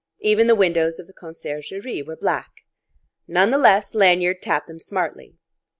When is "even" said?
0.21-0.47